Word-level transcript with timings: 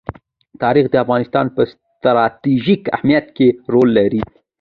تاریخ 0.61 0.85
د 0.89 0.95
افغانستان 1.03 1.45
په 1.55 1.61
ستراتیژیک 1.71 2.81
اهمیت 2.95 3.25
کې 3.37 3.47
رول 3.73 3.89
لري. 3.99 4.21